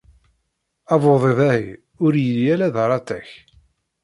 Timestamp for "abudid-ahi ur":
0.93-2.13